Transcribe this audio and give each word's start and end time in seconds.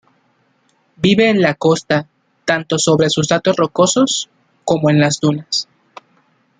Vive 0.97 1.29
en 1.29 1.43
la 1.43 1.53
costa 1.53 2.07
tanto 2.43 2.79
sobre 2.79 3.11
sustratos 3.11 3.55
rocosos 3.55 4.31
como 4.65 4.89
en 4.89 4.99
las 4.99 5.19
dunas. 5.19 5.69